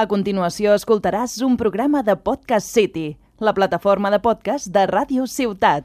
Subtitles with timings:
[0.00, 5.84] A continuació escoltaràs un programa de Podcast City, la plataforma de podcast de Ràdio Ciutat.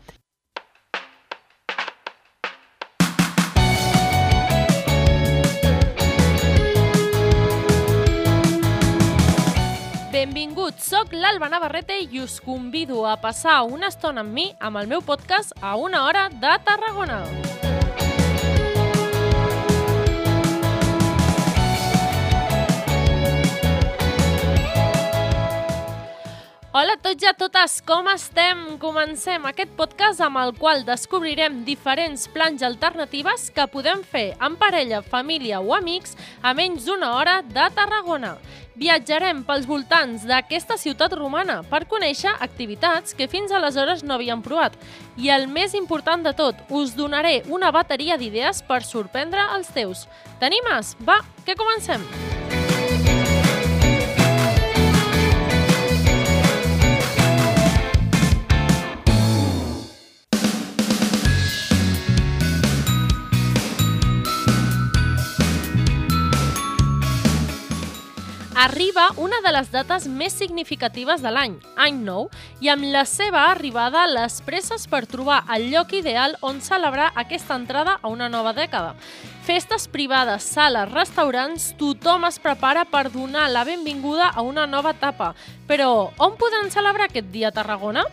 [10.13, 14.87] Benvinguts, sóc l'Alba Navarrete i us convido a passar una estona amb mi amb el
[14.87, 17.19] meu podcast a una hora de Tarragona.
[26.75, 28.65] Hola a tots i a totes, com estem?
[28.81, 34.99] Comencem aquest podcast amb el qual descobrirem diferents plans alternatives que podem fer en parella,
[34.99, 38.33] família o amics a menys d'una hora de Tarragona.
[38.75, 44.75] Viatjarem pels voltants d'aquesta ciutat romana per conèixer activitats que fins aleshores no havíem provat.
[45.15, 50.09] I el més important de tot, us donaré una bateria d'idees per sorprendre els teus.
[50.43, 50.97] T'animes?
[51.07, 52.34] Va, que comencem!
[68.65, 72.31] Arriba una de les dates més significatives de l'any, Any Nou,
[72.65, 77.59] i amb la seva arribada les presses per trobar el lloc ideal on celebrar aquesta
[77.61, 78.95] entrada a una nova dècada.
[79.45, 85.35] Festes privades, sales, restaurants, tothom es prepara per donar la benvinguda a una nova etapa.
[85.69, 88.07] Però on podran celebrar aquest dia a Tarragona?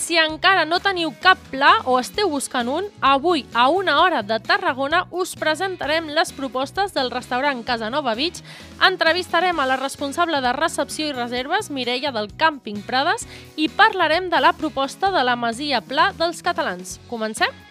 [0.00, 4.38] Si encara no teniu cap pla o esteu buscant un, avui a una hora de
[4.40, 8.40] Tarragona us presentarem les propostes del restaurant Casanova Beach,
[8.88, 13.28] entrevistarem a la responsable de recepció i reserves, Mireia del Càmping Prades,
[13.60, 16.96] i parlarem de la proposta de la Masia Pla dels catalans.
[17.12, 17.69] Comencem?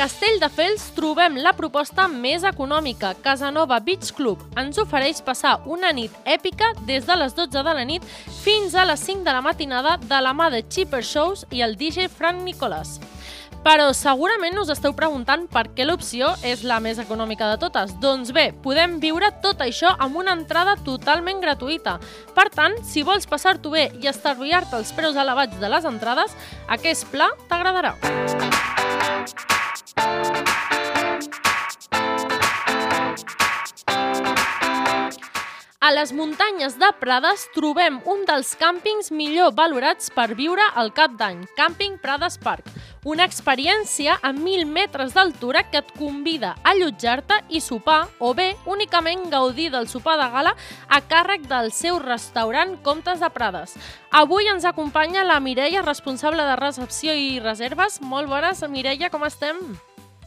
[0.00, 3.10] Castelldefels trobem la proposta més econòmica.
[3.20, 7.84] Casanova Beach Club ens ofereix passar una nit èpica des de les 12 de la
[7.84, 8.06] nit
[8.40, 11.76] fins a les 5 de la matinada de la mà de Cheaper Shows i el
[11.76, 12.96] DJ Frank Nicolás.
[13.60, 17.92] Però segurament us esteu preguntant per què l'opció és la més econòmica de totes.
[18.00, 21.98] Doncs bé, podem viure tot això amb una entrada totalment gratuïta.
[22.32, 26.32] Per tant, si vols passar-t'ho bé i estalviar-te els preus elevats de les entrades,
[26.72, 28.69] aquest pla t'agradarà.
[29.20, 29.24] A
[35.92, 41.42] les muntanyes de Prades trobem un dels càmpings millor valorats per viure al cap d'any,
[41.58, 42.64] Càmping Prades Park.
[43.02, 48.50] Una experiència a 1.000 metres d'altura que et convida a allotjar-te i sopar o bé
[48.68, 50.52] únicament gaudir del sopar de gala
[50.84, 53.72] a càrrec del seu restaurant Comtes de Prades.
[54.12, 58.02] Avui ens acompanya la Mireia, responsable de recepció i reserves.
[58.04, 59.56] Molt bones, Mireia, com estem?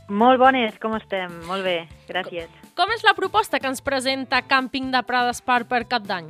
[0.10, 1.30] Molt bones, com estem?
[1.46, 2.50] Molt bé, gràcies.
[2.74, 6.26] Com és la proposta que ens presenta Càmping de Prades Park per cap d'any?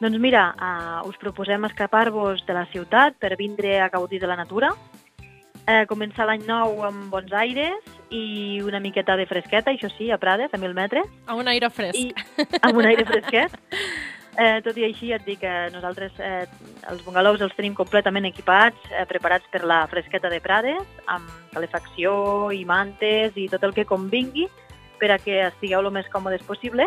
[0.00, 4.36] Doncs mira, uh, us proposem escapar-vos de la ciutat per vindre a gaudir de la
[4.38, 4.72] natura,
[5.68, 10.18] eh, començar l'any nou amb bons aires i una miqueta de fresqueta, això sí, a
[10.18, 11.06] Prades, a mil metres.
[11.28, 11.98] A un aire fresc.
[11.98, 13.58] I, amb un aire fresquet.
[14.38, 16.44] Eh, tot i així et dic que nosaltres eh,
[16.92, 22.12] els bungalows els tenim completament equipats, eh, preparats per la fresqueta de Prades, amb calefacció
[22.54, 24.46] i mantes i tot el que convingui
[25.00, 26.86] per a que estigueu el més còmodes possible.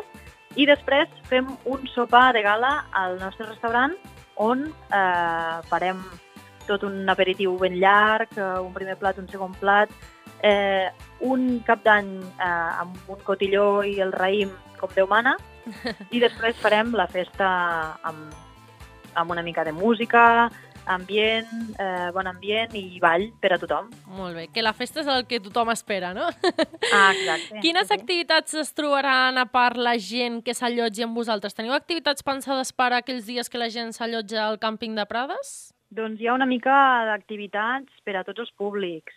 [0.56, 4.00] I després fem un sopar de gala al nostre restaurant
[4.40, 6.00] on eh, farem
[6.72, 9.92] tot un aperitiu ben llarg, eh, un primer plat, un segon plat,
[10.42, 10.90] eh,
[11.28, 15.36] un cap d'any eh, amb un cotilló i el raïm com Déu mana,
[16.10, 17.48] i després farem la festa
[18.08, 18.34] amb,
[19.14, 20.50] amb una mica de música,
[20.90, 23.92] ambient, eh, bon ambient i ball per a tothom.
[24.18, 26.28] Molt bé, que la festa és el que tothom espera, no?
[26.92, 27.62] Ah, exacte.
[27.62, 31.54] Quines sí, activitats es trobaran a part la gent que s'allotgi amb vosaltres?
[31.56, 35.72] Teniu activitats pensades per aquells dies que la gent s'allotja al càmping de Prades?
[35.92, 36.74] Doncs hi ha una mica
[37.10, 39.16] d'activitats per a tots els públics,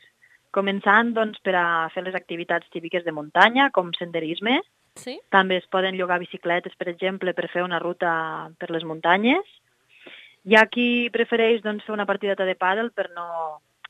[0.54, 4.58] començant doncs, per a fer les activitats típiques de muntanya, com senderisme.
[4.98, 5.18] Sí?
[5.34, 8.14] També es poden llogar bicicletes, per exemple, per fer una ruta
[8.58, 9.46] per les muntanyes.
[10.44, 13.28] Hi ha qui prefereix doncs, fer una partideta de pàdel per no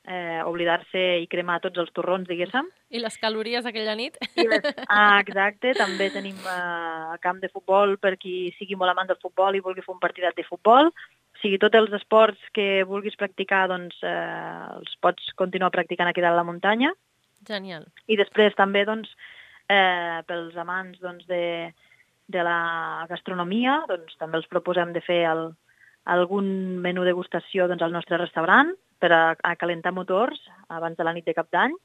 [0.05, 2.69] eh, oblidar-se i cremar tots els torrons, diguéssim.
[2.93, 4.17] I les calories aquella nit?
[4.37, 4.65] I les...
[4.85, 5.73] Ah, exacte.
[5.77, 9.85] També tenim eh, camp de futbol per qui sigui molt amant del futbol i vulgui
[9.85, 10.93] fer un partidat de futbol.
[11.45, 16.33] Sigui, tots els esports que vulguis practicar, doncs, eh, els pots continuar practicant aquí dalt
[16.33, 16.89] a la muntanya.
[17.45, 17.85] Genial.
[18.09, 19.11] I després també, doncs,
[19.69, 21.69] eh, pels amants doncs, de,
[22.33, 25.51] de la gastronomia, doncs, també els proposem de fer el,
[26.17, 26.49] algun
[26.81, 30.41] menú degustació doncs, al nostre restaurant per a, a calentar motors
[30.73, 31.77] abans de la nit de cap d'any.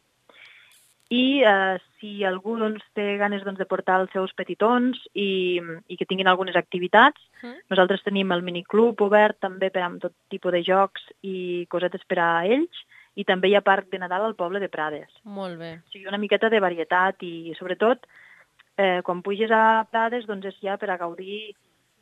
[1.11, 5.59] I eh, si algú doncs, té ganes doncs, de portar els seus petitons i,
[5.91, 7.57] i que tinguin algunes activitats, Mm.
[7.73, 12.19] nosaltres tenim el miniclub obert també per amb tot tipus de jocs i cosetes per
[12.21, 12.83] a ells
[13.17, 15.09] i també hi ha parc de Nadal al poble de Prades.
[15.25, 15.71] Molt bé.
[15.81, 18.05] O sigui, una miqueta de varietat i sobretot
[18.77, 21.55] eh, quan puges a Prades doncs és ja per a gaudir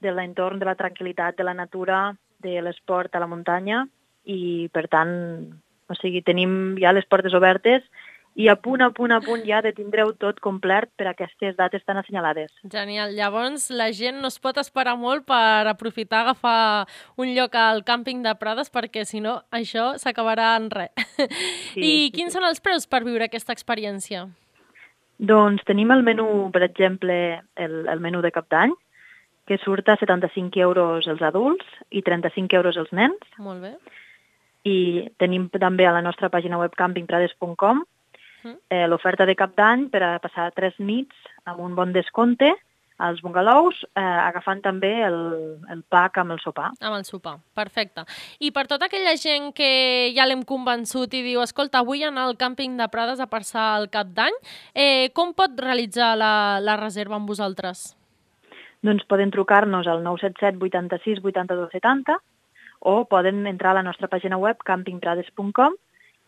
[0.03, 3.87] de l'entorn, de la tranquil·litat, de la natura, de l'esport a la muntanya
[4.27, 5.15] i per tant,
[5.89, 7.87] o sigui, tenim ja les portes obertes
[8.38, 11.56] i a punt, a punt, a punt ja de tindreu tot complet per a aquestes
[11.58, 12.52] dates tan assenyalades.
[12.70, 13.17] Genial.
[13.19, 16.87] Llavors, la gent no es pot esperar molt per aprofitar agafar
[17.19, 20.94] un lloc al càmping de Prades perquè, si no, això s'acabarà en res.
[21.75, 22.38] Sí, I sí, quins sí.
[22.38, 24.23] són els preus per viure aquesta experiència?
[25.19, 27.14] Doncs tenim el menú, per exemple,
[27.58, 28.73] el, el menú de cap d'any,
[29.50, 33.31] que surt a 75 euros els adults i 35 euros els nens.
[33.43, 33.75] Molt bé.
[34.69, 34.79] I
[35.19, 37.82] tenim també a la nostra pàgina web campingprades.com.
[38.44, 41.14] eh, l'oferta de cap d'any per a passar tres nits
[41.44, 42.55] amb un bon descompte
[42.99, 45.19] als bungalous, eh, agafant també el,
[45.70, 46.73] el pack amb el sopar.
[46.82, 48.02] Amb el sopar, perfecte.
[48.43, 52.37] I per tota aquella gent que ja l'hem convençut i diu escolta, vull anar al
[52.40, 54.35] càmping de Prades a passar el cap d'any,
[54.75, 57.93] eh, com pot realitzar la, la reserva amb vosaltres?
[58.82, 62.19] Doncs poden trucar-nos al 977 86 82 70
[62.81, 65.79] o poden entrar a la nostra pàgina web campingprades.com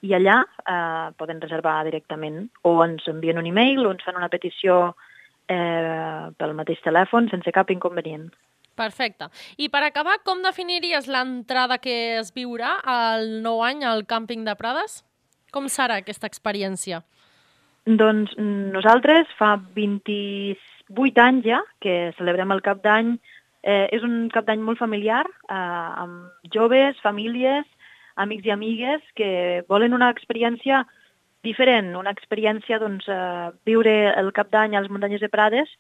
[0.07, 4.31] i allà eh, poden reservar directament o ens envien un e-mail o ens fan una
[4.33, 4.95] petició
[5.51, 8.31] eh, pel mateix telèfon sense cap inconvenient.
[8.81, 9.29] Perfecte.
[9.61, 14.57] I per acabar, com definiries l'entrada que es viurà al nou any al càmping de
[14.57, 15.03] Prades?
[15.53, 17.03] Com serà aquesta experiència?
[17.85, 23.19] Doncs mm, nosaltres fa 28 anys ja que celebrem el cap d'any.
[23.61, 25.57] Eh, és un cap d'any molt familiar, eh,
[26.01, 27.67] amb joves, famílies,
[28.17, 30.85] amics i amigues que volen una experiència
[31.43, 35.71] diferent, una experiència, doncs, eh, viure el cap d'any a les muntanyes de Prades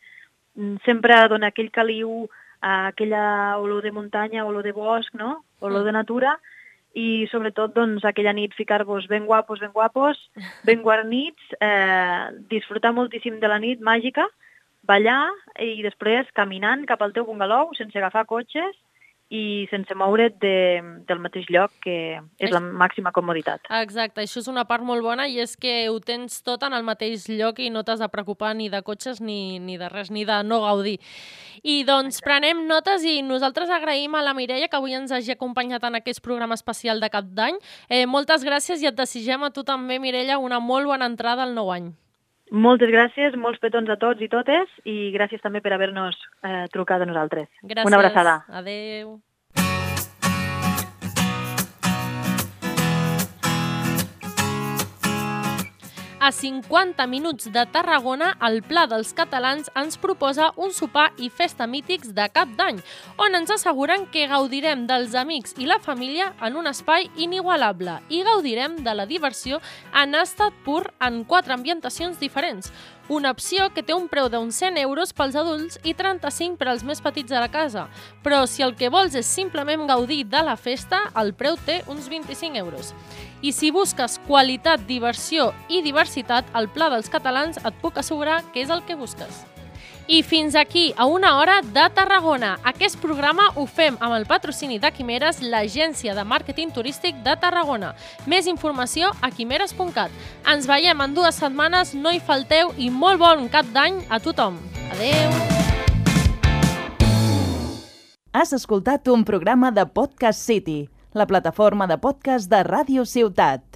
[0.56, 2.28] mm, sempre dona aquell caliu,
[2.60, 5.44] aquella olor de muntanya, olor de bosc, no?
[5.60, 6.38] olor de natura,
[6.96, 10.18] i sobretot doncs, aquella nit ficar-vos ben guapos, ben guapos,
[10.66, 14.26] ben guarnits, eh, disfrutar moltíssim de la nit màgica,
[14.82, 15.28] ballar
[15.60, 18.76] i després caminant cap al teu bungalou sense agafar cotxes
[19.30, 23.68] i sense moure't de, del mateix lloc, que és la màxima comoditat.
[23.78, 26.82] Exacte, això és una part molt bona i és que ho tens tot en el
[26.86, 30.26] mateix lloc i no t'has de preocupar ni de cotxes ni, ni de res, ni
[30.26, 30.98] de no gaudir.
[31.62, 35.86] I doncs prenem notes i nosaltres agraïm a la Mireia que avui ens hagi acompanyat
[35.86, 37.62] en aquest programa especial de cap d'any.
[37.88, 41.54] Eh, moltes gràcies i et desitgem a tu també, Mireia, una molt bona entrada al
[41.54, 41.92] nou any.
[42.50, 47.02] Moltes gràcies, molts petons a tots i totes i gràcies també per haver-nos eh, trucat
[47.02, 47.46] a nosaltres.
[47.62, 47.86] Gràcies.
[47.86, 48.40] Una abraçada.
[48.50, 49.18] Adeu.
[56.22, 61.64] A 50 minuts de Tarragona, el Pla dels Catalans ens proposa un sopar i festa
[61.64, 62.82] mítics de cap d'any,
[63.16, 68.20] on ens asseguren que gaudirem dels amics i la família en un espai inigualable i
[68.28, 69.62] gaudirem de la diversió
[69.96, 72.68] en estat pur en quatre ambientacions diferents.
[73.10, 76.84] Una opció que té un preu d'uns 100 euros pels adults i 35 per als
[76.86, 77.88] més petits de la casa.
[78.22, 82.06] Però si el que vols és simplement gaudir de la festa, el preu té uns
[82.06, 82.94] 25 euros.
[83.42, 88.62] I si busques qualitat, diversió i diversitat, el Pla dels Catalans et puc assegurar que
[88.62, 89.42] és el que busques.
[90.08, 92.58] I fins aquí, a una hora de Tarragona.
[92.64, 97.94] Aquest programa ho fem amb el patrocini de Quimeres, l'agència de màrqueting turístic de Tarragona.
[98.26, 100.10] Més informació a quimeres.cat.
[100.50, 104.58] Ens veiem en dues setmanes, no hi falteu i molt bon cap d'any a tothom.
[104.90, 105.60] Adeu!
[108.32, 113.69] Has escoltat un programa de Podcast City, la plataforma de podcast de Ràdio Ciutat.